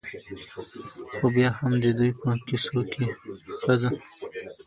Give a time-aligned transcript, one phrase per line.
[1.15, 3.05] ؛خو بيا هم د دوى په کيسو کې
[3.61, 3.89] ښځه